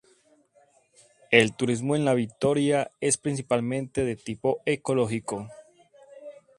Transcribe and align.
El 1.29 1.53
turismo 1.55 1.95
en 1.95 2.05
La 2.05 2.15
Victoria 2.15 2.89
es 3.01 3.17
principalmente 3.17 4.03
de 4.03 4.15
tipo 4.15 4.63
ecológico. 4.65 5.47